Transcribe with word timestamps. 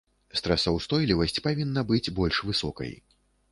Стрэсаўстойлівасць 0.39 1.37
павінна 1.49 1.85
быць 1.93 2.03
больш 2.23 2.43
высокай. 2.51 2.91